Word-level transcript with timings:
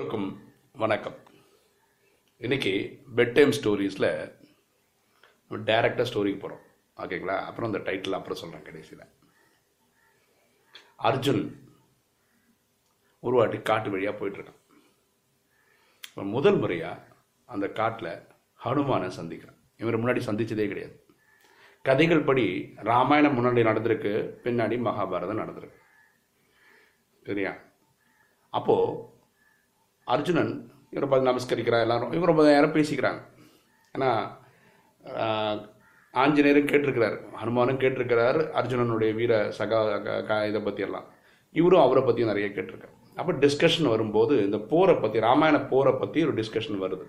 அனைவருக்கும் 0.00 0.52
வணக்கம். 0.72 1.16
இன்னைக்கு 2.36 3.02
பெட் 3.16 3.32
டைம் 3.32 3.50
ஸ்டோரிஸில் 3.50 4.06
டேரக்டாக 5.50 6.06
ஸ்டோரிக்கு 6.10 6.38
போகிறோம் 6.38 6.62
ஓகேங்களா? 6.96 7.36
அப்புறம் 7.48 7.72
அந்த 7.72 7.90
டைட்டில் 7.90 8.18
அப்புறம் 8.18 8.40
சொல்கிறேன் 8.42 8.64
கடைசியில். 8.64 9.04
அர்ஜுன் 11.02 11.42
ஒரு 13.20 13.36
வாட்டி 13.36 13.60
காட்டு 13.62 13.90
வழியாக 13.90 14.18
போயிட்டுருக்கான். 14.18 14.62
முதல் 16.14 16.58
முறையாக 16.58 17.06
அந்த 17.44 17.68
காட்டில் 17.68 18.12
ஹனுமானை 18.64 19.12
சந்திக்கிறான். 19.18 19.60
இவர் 19.76 20.00
முன்னாடி 20.00 20.18
சந்தித்ததே 20.30 20.66
கிடையாது. 20.66 21.06
கதைகள் 21.82 22.26
படி 22.32 22.74
ராமாயணம் 22.76 23.38
முன்னாடி 23.38 23.68
நடந்திருக்கு 23.70 24.16
பின்னாடி 24.48 24.78
மகாபாரதம் 24.88 25.42
நடந்திருக்கு. 25.44 25.80
சரியா? 27.24 27.56
அப்போது 28.50 29.18
அர்ஜுனன் 30.10 30.72
இவரை 30.90 31.08
பார்த்து 31.08 31.30
நமஸ்கரிக்கிறார் 31.30 31.80
எல்லாரும். 31.80 32.12
இவரை 32.12 32.34
பார்த்து 32.34 32.52
யாரும் 32.52 32.74
பேசிக்கிறாங்க. 32.74 33.20
ஏன்னா 33.98 34.28
ஆஞ்சநேயரும் 36.12 36.70
கேட்டிருக்கிறார். 36.72 37.16
ஹனுமானும் 37.42 37.82
கேட்டிருக்கிறார். 37.82 38.38
அர்ஜுனனுடைய 38.58 39.14
வீர 39.14 39.54
சகா 39.58 40.02
க- 40.02 40.22
க- 40.22 40.46
இதை 40.46 40.60
பற்றியெல்லாம் 40.60 41.04
இவரும் 41.52 41.80
அவரை 41.80 42.02
பற்றியும் 42.02 42.32
நிறைய 42.32 42.48
கேட்டிருக்காரு. 42.48 42.88
அப்போ 43.16 43.32
டிஸ்கஷன் 43.32 43.88
வரும்போது 43.88 44.44
இந்த 44.44 44.58
போரை 44.58 44.94
பற்றி 44.94 45.20
ராமாயண 45.20 45.60
போரை 45.60 45.92
பற்றி 45.92 46.22
ஒரு 46.24 46.34
டிஸ்கஷன் 46.34 46.82
வருது. 46.82 47.02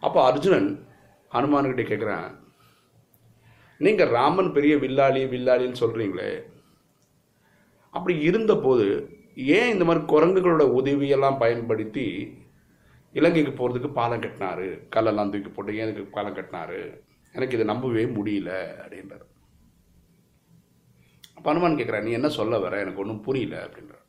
அப்போ 0.00 0.24
அர்ஜுனன் 0.24 0.86
ஹனுமான்கிட்ட 1.32 1.82
கேட்குறான் 1.84 2.40
நீங்கள் 3.78 4.08
ராமன் 4.08 4.52
பெரிய 4.52 4.76
வில்லாளி 4.76 5.24
வில்லாளின்னு 5.24 5.74
சொல்கிறீங்களே 5.80 6.42
அப்படி 7.90 8.20
இருந்தபோது 8.20 9.08
ஏன் 9.34 9.72
இந்த 9.72 9.84
மாதிரி 9.84 10.04
குரங்குகளோட 10.04 10.62
உதவியெல்லாம் 10.62 11.38
பயன்படுத்தி 11.38 12.36
இலங்கைக்கு 13.12 13.52
போகிறதுக்கு 13.52 13.92
பாலம் 13.92 14.20
கட்டினாரு? 14.20 14.88
கல்லெல்லாம் 14.96 15.30
தூக்கி 15.30 15.48
போட்டு 15.48 15.76
ஏன் 15.76 15.88
இதுக்கு 15.88 16.04
பாலம் 16.04 16.36
கட்டினாரு? 16.36 17.00
எனக்கு 17.32 17.54
இதை 17.54 17.64
நம்பவே 17.64 18.04
முடியல 18.04 18.64
அப்படின்றார். 18.86 19.30
அப்ப 21.34 21.54
கேட்குறேன் 21.54 22.02
நீ 22.02 22.10
என்ன 22.10 22.28
சொல்ல 22.28 22.58
வர? 22.58 22.80
எனக்கு 22.80 23.00
ஒன்றும் 23.00 23.20
புரியல 23.20 23.66
அப்படின்றார். 23.66 24.00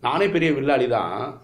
நானே 0.00 0.28
பெரிய 0.28 0.50
வில்லாளி 0.50 0.88
தான். 0.88 1.42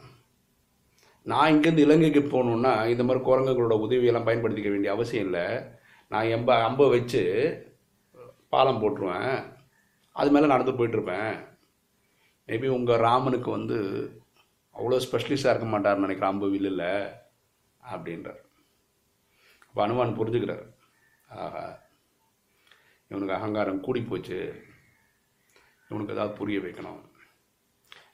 நான் 1.22 1.52
இங்கேருந்து 1.52 1.78
இலங்கைக்கு 1.78 2.20
போகணுன்னா 2.20 2.86
இந்த 2.86 3.05
மாதிரி 3.05 3.24
குரங்குகளோட 3.24 3.70
உதவியெல்லாம் 3.70 4.27
பயன்படுத்திக்க 4.27 4.70
வேண்டிய 4.70 4.92
அவசியம் 4.92 5.24
இல்லை. 5.24 5.61
நான் 6.08 6.27
எம்ப 6.27 6.62
அம்பை 6.62 6.89
வச்சு 6.89 7.22
பாலம் 8.48 8.83
போட்டுருவேன். 8.83 9.45
அது 10.12 10.30
மேலே 10.30 10.47
நடந்து 10.47 10.72
போயிட்டுருப்பேன் 10.72 11.48
மேபி 12.51 12.69
உங்கள் 12.77 13.03
ராமனுக்கு 13.06 13.48
வந்து 13.51 13.77
அவ்வளோ 14.77 14.97
ஸ்பெஷலிஸ்டாக 15.05 15.53
இருக்க 15.53 15.67
மாட்டார்னு 15.73 16.05
நினைக்கிறேன் 16.05 16.33
அம்பு 16.33 16.47
வில்லில் 16.53 16.89
அப்படின்றார். 17.92 18.41
அப்போ 19.67 19.81
அனுமான் 19.84 20.17
புரிஞ்சுக்கிறார். 20.20 20.65
ஆஹா 21.42 21.62
இவனுக்கு 23.11 23.37
அகங்காரம் 23.37 23.84
கூடி 23.87 24.01
போச்சு. 24.03 24.41
இவனுக்கு 25.91 26.15
ஏதாவது 26.17 26.39
புரிய 26.41 26.59
வைக்கணும். 26.65 27.01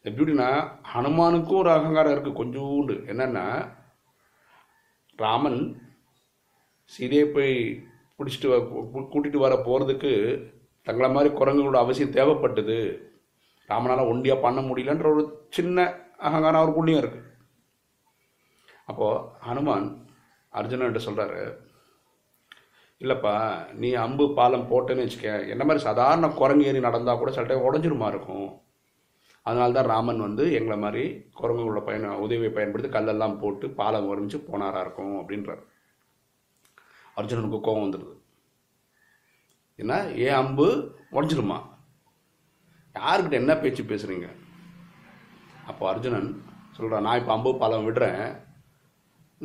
எப்படின்னா 0.09 0.51
ஹனுமானுக்கும் 0.93 1.63
ஒரு 1.63 1.71
அகங்காரம் 1.77 2.15
இருக்குது 2.15 2.41
கொஞ்சோண்டு. 2.41 2.95
என்னென்னா 3.13 3.47
ராமன் 5.25 5.61
சீதையை 6.95 7.27
போய் 7.27 7.57
பிடிச்சிட்டு 8.19 8.49
கூட்டிகிட்டு 9.13 9.45
வர 9.47 9.55
போகிறதுக்கு 9.67 10.13
தங்களை 10.87 11.09
மாதிரி 11.15 11.31
குரங்குகளோட 11.35 11.79
அவசியம் 11.85 12.17
தேவைப்பட்டது. 12.19 12.79
ராமனால் 13.69 14.11
ஒண்டியாக 14.13 14.41
பண்ண 14.41 14.61
முடியலன்ற 14.61 15.07
ஒரு 15.13 15.47
சின்ன 15.51 15.87
அகங்காரம் 16.17 16.63
அவருக்குள்ளேயும் 16.63 17.03
இருக்கு. 17.03 17.23
அப்போது 18.85 19.23
ஹனுமான் 19.47 19.89
அர்ஜுனன்ட்ட 20.53 21.01
சொல்கிறாரு 21.07 21.65
இல்லைப்பா 23.01 23.33
நீ 23.73 23.93
அம்பு 23.93 24.35
பாலம் 24.35 24.69
போட்டேன்னு 24.71 25.05
வச்சுக்க 25.05 25.49
என்ன 25.49 25.65
மாதிரி 25.65 25.85
சாதாரண 25.85 26.29
குரங்கு 26.29 26.65
ஏறி 26.65 26.81
நடந்தால் 26.81 27.19
கூட 27.19 27.31
சில 27.31 27.47
டைம் 27.47 27.67
உடஞ்சிருமா 27.67 28.07
இருக்கும்? 28.07 28.63
அதனால 29.43 29.73
தான் 29.73 29.85
ராமன் 29.85 30.21
வந்து 30.21 30.53
எங்களை 30.53 30.79
மாதிரி 30.79 31.03
குரங்குகளோட 31.41 31.81
பயன் 31.85 32.07
உதவியை 32.09 32.51
பயன்படுத்தி 32.51 32.99
கல்லெல்லாம் 32.99 33.39
போட்டு 33.39 33.71
பாலம் 33.71 34.09
வரைஞ்சி 34.11 34.39
போனாரா 34.47 34.81
இருக்கும் 34.81 35.15
அப்படின்றார். 35.21 35.63
அர்ஜுனனுக்கு 37.17 37.61
கோபம் 37.61 37.85
வந்துடுது. 37.85 38.15
என்ன? 39.77 40.09
ஏன் 40.09 40.35
அம்பு 40.35 40.95
உடஞ்சிருமா? 41.13 41.59
யாருக்கிட்ட 42.99 43.43
என்ன 43.43 43.55
பேச்சு 43.63 43.83
பேசுறீங்க? 43.93 44.29
அப்போ 45.71 45.85
அர்ஜுனன் 45.93 46.29
சொல்கிறான் 46.77 47.07
நான் 47.07 47.19
இப்போ 47.21 47.33
அம்பு 47.37 47.51
பாலம் 47.63 47.87
விடுறேன். 47.87 48.23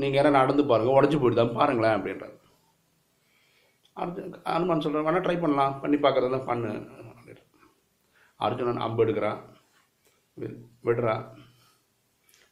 நீங்கள் 0.02 0.20
யாரும் 0.20 0.40
நடந்து 0.40 0.64
பாருங்கள் 0.72 0.98
உடஞ்சி 0.98 1.18
போயிட்டு 1.22 1.58
பாருங்களேன் 1.60 1.96
அப்படின்றார். 1.98 2.36
அர்ஜுன் 4.02 4.36
அனுமான் 4.56 4.84
சொல்கிறேன் 4.84 5.08
வேணால் 5.08 5.26
ட்ரை 5.26 5.38
பண்ணலாம் 5.44 5.80
பண்ணி 5.84 5.98
பார்க்குறது 6.04 6.36
தான் 6.36 6.50
பண்ணு 6.52 6.72
அர்ஜுனன் 8.46 8.84
அம்பு 8.86 9.04
எடுக்கிறான் 9.06 9.40
விடுறான் 10.88 11.26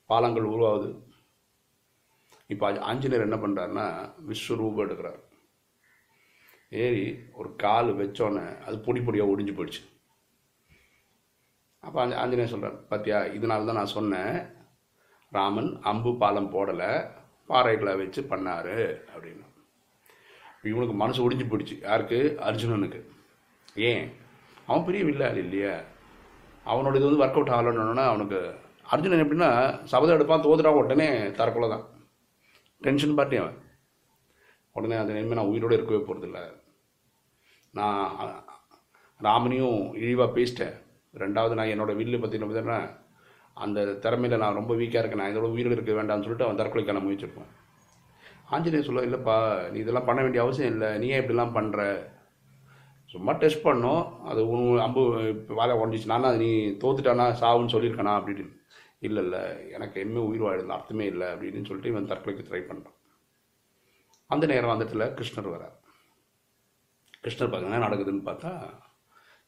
பாலங்கள் 0.10 0.52
உருவாகுது. 0.54 0.90
இப்போ 2.54 2.68
ஆஞ்சநேயர் 2.90 3.26
என்ன 3.28 3.38
பண்ணுறாருன்னா 3.42 3.86
விஸ்வரூபம் 4.30 4.84
எடுக்கிறார். 4.86 5.20
ஏறி 6.84 7.06
ஒரு 7.40 7.50
கால் 7.64 7.90
வச்சோன்னே 8.00 8.46
அது 8.66 8.76
பொடி 8.86 9.00
பொடியாக 9.08 9.32
ஒடிஞ்சு 9.32 9.54
போயிடுச்சு. 9.58 9.82
அப்போ 11.80 12.02
அந்த 12.02 12.18
ஆஞ்சநேயர் 12.18 12.50
சொல்கிறார் 12.50 12.82
பார்த்தியா 12.90 13.36
இதனால 13.36 13.66
தான் 13.66 13.76
நான் 13.76 13.86
சொன்னேன். 13.86 14.46
ராமன் 15.32 15.80
அம்பு 15.82 16.18
பாலம் 16.18 16.52
போடலை 16.54 17.12
பாறைகளை 17.48 17.98
வச்சு 17.98 18.22
பண்ணார். 18.22 19.02
அப்படின்னு. 19.16 19.46
இவனுக்கு 20.64 20.94
மனசு 20.94 21.30
ஒடிஞ்சு 21.30 21.34
போயிடுச்சு. 21.34 21.80
யாருக்கு? 21.82 22.38
அர்ஜுனனுக்கு. 22.42 23.08
ஏன்? 23.76 24.12
அவன் 24.66 24.86
பெரிய 24.86 25.04
வில்லாளி 25.04 25.36
இல்லையா? 25.36 25.82
அவனோட 26.66 26.96
இது 26.96 27.18
வந்து 27.18 27.24
ஒர்க் 27.24 27.48
அவுட் 27.48 27.50
ஆகலன்னா 27.50 28.06
அவனுக்கு 28.06 28.56
அர்ஜுனன் 28.84 29.26
எப்படின்னா 29.26 29.84
சபதம் 29.84 30.16
எடுப்பான் 30.16 30.42
தோதுடா 30.42 30.68
உடனே 30.68 31.10
தரக்குள்ள 31.18 31.70
தான். 31.70 32.08
டென்ஷன் 32.78 33.16
பார்ட்டி 33.16 33.36
அவன். 33.36 33.58
உடனே 34.72 34.96
அது 34.96 35.12
இனிமேல் 35.12 35.38
நான் 35.38 35.46
உயிரோடு 35.46 35.76
இருக்கவே 35.76 36.02
போகிறதில்ல 36.04 36.62
நான் 37.72 38.44
ராமனையும் 39.18 39.94
இழிவாக 39.94 40.40
பேசிட்டேன். 40.40 40.88
ரெண்டாவது 41.14 41.58
நான் 41.60 41.72
என்னோட 41.74 41.92
வில்லு 42.00 42.18
பார்த்தீங்கன்னா 42.18 42.50
பார்த்தீங்கன்னா 42.50 42.82
அந்த 43.64 43.80
திறமையில் 44.04 44.42
நான் 44.44 44.60
ரொம்ப 44.60 44.74
வீக்காக 44.82 45.02
இருக்கேன். 45.02 45.22
நான் 45.22 45.32
இதோட 45.34 45.48
உயிரோடு 45.56 45.76
இருக்க 45.78 45.94
வேண்டாம்னு 46.00 46.26
சொல்லிட்டு 46.26 46.48
அவன் 46.48 46.60
தற்கொலைக்கான 46.60 47.02
முயற்சிருப்பான் 47.06 47.50
ஆஞ்சநேயர் 48.56 48.88
சொல்ல 48.88 49.08
இல்லைப்பா 49.08 49.36
நீ 49.74 49.78
இதெல்லாம் 49.80 50.08
பண்ண 50.10 50.20
வேண்டிய 50.26 50.44
அவசியம் 50.44 50.72
இல்லை. 50.74 50.90
நீ 51.02 51.08
ஏன் 51.16 51.22
இப்படிலாம் 51.24 51.58
பண்ணுற 51.58 51.82
சும்மா 53.14 53.32
டெஸ்ட் 53.42 53.66
பண்ணோம். 53.68 54.04
அது 54.30 54.42
உன் 54.54 54.80
அம்பு 54.86 55.02
வாழை 55.60 55.74
உடஞ்சிச்சு. 55.80 56.12
நானும் 56.14 56.30
அது 56.30 56.40
நீ 56.46 56.52
தோத்துட்டானா 56.84 57.26
சாவுன்னு 57.42 57.74
சொல்லியிருக்கனா 57.76 58.14
அப்படின்னு. 58.20 58.56
இல்லை 59.08 59.22
இல்லை 59.24 59.42
எனக்கு 59.76 59.98
இனிமேல் 60.04 60.28
உயிர் 60.30 60.46
வாழல 60.46 60.76
அர்த்தமே 60.78 61.06
இல்லை 61.14 61.28
அப்படின்னு 61.34 61.68
சொல்லிட்டு 61.70 61.92
இவன் 61.94 62.10
தற்கொலைக்கு 62.12 62.48
ட்ரை 62.48 62.62
பண்ணுறான் 62.70 62.98
அந்த 64.34 64.46
நேரம் 64.52 64.74
அந்த 64.74 64.84
இடத்துல 64.86 65.06
கிருஷ்ணர் 65.20 65.54
வரார் 65.54 65.76
கிருஷ்ணர் 67.24 67.52
பார்த்தீங்கன்னா 67.52 67.86
நடக்குதுன்னு 67.86 68.28
பார்த்தா 68.30 68.52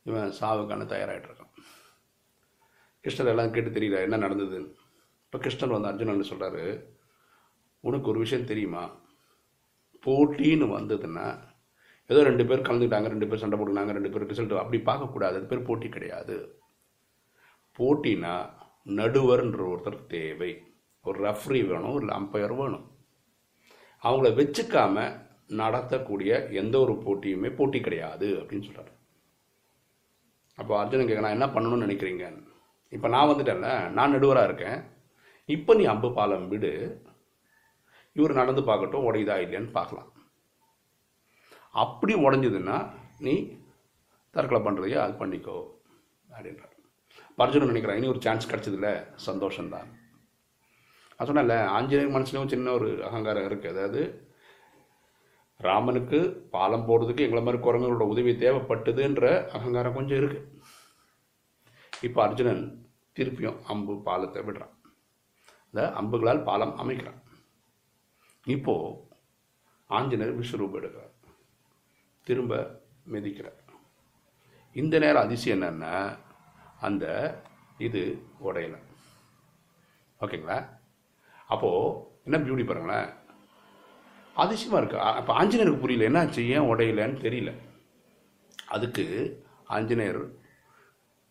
இவன் 0.09 0.31
சாவுக்கான 0.39 0.85
தயாராகிட்டு 0.93 1.29
இருக்கான். 1.29 1.50
கிருஷ்ணர் 3.03 3.31
எல்லாம் 3.33 3.53
கேட்டு 3.53 3.69
தெரியல 3.77 3.99
என்ன 4.05 4.17
நடந்ததுன்னு 4.25 4.71
இப்போ 5.25 5.37
கிருஷ்ணர் 5.43 5.75
வந்து 5.75 5.89
அர்ஜுனன் 5.91 6.31
சொல்கிறாரு 6.31 6.65
உனக்கு 7.83 8.09
ஒரு 8.11 8.19
விஷயம் 8.23 8.49
தெரியுமா? 8.51 8.83
போட்டின்னு 10.05 10.67
வந்ததுன்னா 10.77 11.25
ஏதோ 12.09 12.21
ரெண்டு 12.27 12.43
பேர் 12.49 12.65
கலந்துக்கிட்டாங்க 12.67 13.11
ரெண்டு 13.13 13.27
பேர் 13.29 13.41
சண்டை 13.43 13.57
போட்டுனாங்க 13.59 13.93
ரெண்டு 13.97 14.11
பேர் 14.13 14.25
ரிசல்ட் 14.31 14.61
அப்படி 14.61 14.79
பார்க்கக்கூடாது 14.89 15.37
அது 15.39 15.49
பேர் 15.51 15.67
போட்டி 15.69 15.87
கிடையாது. 15.95 16.35
போட்டினா 17.79 18.33
நடுவர்ன்ற 18.99 19.61
ஒருத்தர் 19.71 19.99
தேவை. 20.13 20.51
ஒரு 21.05 21.17
ரெஃப்ரி 21.27 21.59
வேணும் 21.71 21.95
ஒரு 21.97 22.07
அம்பையர் 22.19 22.55
வேணும். 22.61 22.85
அவங்கள 24.03 24.29
வச்சுக்காம 24.39 25.05
நடத்தக்கூடிய 25.61 26.31
எந்த 26.61 26.75
ஒரு 26.85 26.93
போட்டியுமே 27.05 27.49
போட்டி 27.59 27.79
கிடையாது 27.87 28.27
அப்படின்னு 28.41 28.67
சொல்கிறார் 28.67 28.91
அப்போ 30.57 30.73
அர்ஜுனன் 30.81 31.09
கேட்க 31.09 31.25
நான் 31.25 31.37
என்ன 31.37 31.47
பண்ணணும்னு 31.55 31.85
நினைக்கிறீங்க? 31.87 32.25
இப்போ 32.95 33.07
நான் 33.13 33.29
வந்துட்டேன்ல 33.29 33.69
நான் 33.97 34.13
நடுவராக 34.15 34.47
இருக்கேன். 34.49 34.79
இப்போ 35.55 35.71
நீ 35.79 35.83
அம்பு 35.93 36.09
பாலம் 36.17 36.47
விடு. 36.53 36.73
இவர் 38.15 38.39
நடந்து 38.39 38.61
பார்க்கட்டும் 38.69 39.07
உடையுதா 39.09 39.35
இல்லையான்னு 39.43 39.77
பார்க்கலாம். 39.77 40.09
அப்படி 41.83 42.13
உடஞ்சதுன்னா 42.25 42.77
நீ 43.25 43.35
தற்கொலை 44.35 44.61
பண்ணுறதையோ 44.65 44.99
அது 45.03 45.13
பண்ணிக்கோ 45.21 45.57
அப்படின்றார். 46.35 46.75
பர்ஜுனன் 47.39 47.71
நினைக்கிறான் 47.71 47.99
இனி 47.99 48.11
ஒரு 48.13 48.21
சான்ஸ் 48.25 48.49
கிடச்சதில்ல 48.51 48.89
சந்தோஷம்தான். 49.27 49.89
நான் 51.15 51.29
சொன்னேன்ல 51.29 51.55
ஆஞ்சநேயர் 51.77 52.13
மனசுலையும் 52.15 52.51
சின்ன 52.53 52.71
ஒரு 52.77 52.89
அகங்காரம் 53.07 53.47
இருக்குது 53.49 53.73
அதாவது 53.73 54.01
ராமனுக்கு 55.59 56.19
பாலம் 56.53 56.85
போடுறதுக்கு 56.87 57.25
எங்களை 57.25 57.41
மாதிரி 57.45 57.59
குரங்குகளோட 57.65 58.05
உதவி 58.13 58.31
தேவைப்பட்டதுன்ற 58.43 59.25
அகங்காரம் 59.57 59.97
கொஞ்சம் 59.97 60.19
இருக்குது 60.21 60.47
இப்போ 62.01 62.23
அர்ஜுனன் 62.23 62.89
திருப்பியும் 63.15 63.61
அம்பு 63.61 64.03
பாலத்தை 64.03 64.41
விடுறான். 64.41 64.75
இந்த 65.71 65.93
அம்புகளால் 65.93 66.43
பாலம் 66.43 66.77
அமைக்கிறான். 66.77 67.21
இப்போ 68.45 69.07
ஆஞ்சநேயர் 69.87 70.39
விஸ்வரூபம் 70.39 70.75
எடுக்கிறார். 70.75 71.11
திரும்ப 72.23 72.81
மிதிக்கிறார். 73.11 73.59
இந்த 74.73 74.99
நேரம் 74.99 75.23
அதிசயம் 75.23 75.61
என்னன்னா 75.61 76.17
அந்த 76.81 77.35
இது 77.77 78.23
உடையலை. 78.43 78.79
ஓகேங்களா? 80.21 80.79
அப்போது 81.47 82.03
என்ன 82.23 82.37
பியூட்டி 82.37 82.65
பாருங்களேன். 82.65 83.09
அதிசயமாக 84.35 84.81
இருக்கு. 84.81 84.99
அப்போ 84.99 85.43
ஆஞ்சநேயருக்கு 85.43 85.79
புரியல. 85.79 86.09
என்னாச்சு? 86.09 86.47
ஏன் 86.47 86.75
உடையலன்னு 86.75 87.19
தெரியல. 87.19 87.55
அதுக்கு 88.67 89.45
ஆஞ்சநேயர் 89.65 90.39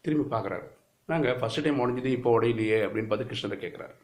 திரும்பி 0.04 0.26
பார்க்குறாரு. 0.34 0.66
நாங்கள் 1.08 1.38
ஃபஸ்ட்டு 1.40 1.62
டைம் 1.64 1.80
உடஞ்சது 1.82 2.10
இப்போ 2.16 2.30
உடையிலையே 2.36 2.78
அப்படின்னு 2.86 3.10
பார்த்து 3.10 3.30
கிருஷ்ணரை 3.30 3.56
கேட்குறாரு 3.64 3.94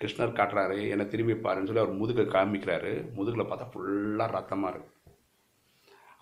கிருஷ்ணர் 0.00 0.36
காட்டுறாரு 0.38 0.76
என்னை 0.92 1.04
திரும்பி 1.12 1.34
பாருன்னு 1.44 1.68
சொல்லி 1.68 1.82
அவர் 1.82 2.00
முதுகை 2.00 2.24
காமிக்கிறாரு. 2.34 2.92
முதுகில் 3.16 3.48
பார்த்தா 3.50 3.66
ஃபுல்லாக 3.72 4.34
ரத்தமாக 4.36 4.72
இருக்குது 4.72 4.98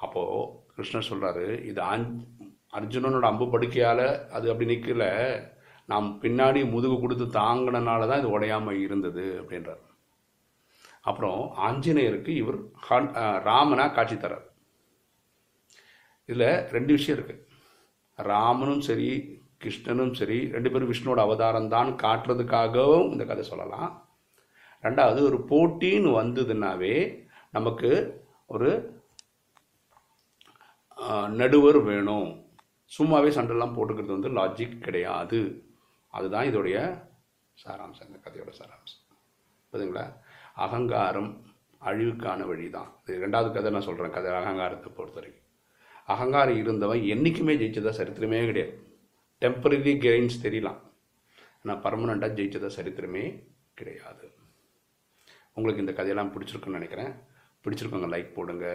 அப்போது 0.05 0.47
கிருஷ்ணர் 0.77 1.09
சொல்கிறாரு 1.11 1.47
இது 1.71 1.81
ஆஞ் 1.91 2.07
அர்ஜுனனோட 2.79 3.27
அம்பு 3.31 3.47
படுக்கையால் 3.53 4.07
அது 4.37 4.47
அப்படி 4.53 4.71
நிற்கல 4.73 5.05
நாம் 5.93 6.09
பின்னாடி 6.25 6.61
முதுகு 6.75 6.97
கொடுத்து 7.03 7.27
தாங்கினனால 7.41 8.09
தான் 8.11 8.21
இது 8.23 8.35
உடையாமல் 8.37 8.83
இருந்தது 8.87 9.25
அப்படின்றார். 9.41 9.85
அப்புறம் 11.11 11.41
ஆஞ்சநேயருக்கு 11.69 12.33
இவர் 12.43 12.59
ராமனாக 12.89 13.37
ராமனா 13.49 13.87
காட்சி 13.99 14.17
தரார் 14.17 14.47
இதில் 16.29 16.49
ரெண்டு 16.77 16.93
விஷயம் 16.97 17.19
இருக்குது 17.19 17.47
ராமனும் 18.19 18.85
சரி 18.89 19.11
கிருஷ்ணனும் 19.63 20.15
சரி 20.21 20.39
ரெண்டு 20.55 20.71
பேரும் 20.73 20.91
விஷ்ணுவோட 20.93 21.21
அவதாரம் 21.27 21.73
தான் 21.75 21.91
காட்டுறதுக்காகவும் 22.05 23.11
இந்த 23.15 23.25
கதை 23.31 23.45
சொல்லலாம். 23.51 23.91
ரெண்டாவது 24.87 25.21
ஒரு 25.29 25.39
போட்டின்னு 25.51 26.11
வந்ததுன்னாவே 26.21 26.95
நமக்கு 27.57 27.91
ஒரு 28.55 28.71
நடுவர் 31.41 31.79
வேணும். 31.91 32.31
சும்மாவே 32.97 33.31
சண்டெல்லாம் 33.37 33.75
போட்டுக்கிறது 33.77 34.17
வந்து 34.17 34.31
லாஜிக் 34.39 34.85
கிடையாது. 34.87 35.41
அதுதான் 36.17 36.49
இதோடைய 36.51 36.79
சாராம்சம் 37.63 38.09
இந்த 38.09 38.19
கதையோட 38.25 38.53
சாராம்சம். 38.61 39.05
புரியுதுங்களா? 39.71 40.07
அகங்காரம் 40.65 41.31
அழிவுக்கான 41.89 42.47
வழி 42.49 42.67
தான் 42.77 42.91
இது 43.05 43.23
ரெண்டாவது 43.25 43.51
கதை 43.53 43.71
நான் 43.75 43.87
சொல்கிறேன் 43.89 44.17
கதை 44.17 44.33
அகங்காரத்தை 44.41 44.91
பொறுத்த 44.97 45.19
வரைக்கும். 45.21 45.47
அகங்காரம் 46.15 46.61
இருந்தவன் 46.63 47.03
என்றைக்குமே 47.15 47.55
ஜெயிச்சதா 47.63 47.93
சரித்திரமே 47.99 48.41
கிடையாது. 48.51 48.75
டெம்பரரி 49.43 49.95
கெயின்ஸ் 50.05 50.43
தெரியலாம். 50.45 50.81
ஆனால் 51.63 51.81
பர்மனண்ட்டாக 51.85 52.37
ஜெயிச்சதா 52.39 52.71
சரித்திரமே 52.79 53.25
கிடையாது. 53.79 54.27
உங்களுக்கு 55.57 55.85
இந்த 55.85 55.95
கதையெல்லாம் 55.99 56.33
பிடிச்சிருக்குன்னு 56.35 56.79
நினைக்கிறேன். 56.79 57.13
பிடிச்சிருக்கவங்க 57.65 58.11
லைக் 58.15 58.37
போடுங்க. 58.37 58.67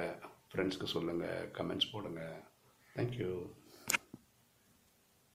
ஃப்ரெண்ட்ஸ்க்கு 0.50 0.94
சொல்லுங்கள் 0.96 1.50
கமெண்ட்ஸ் 1.58 1.92
போடுங்க. 1.94 2.22
தேங்க்யூ 2.96 3.30